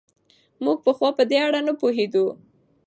موږ 0.63 0.77
پخوا 0.85 1.09
په 1.17 1.23
دې 1.29 1.37
اړه 1.47 1.59
نه 1.67 1.73
پوهېدو. 1.79 2.25